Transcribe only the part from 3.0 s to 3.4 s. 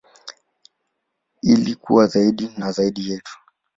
yetu.